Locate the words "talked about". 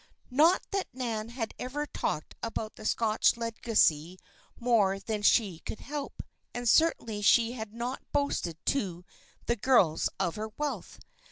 1.85-2.75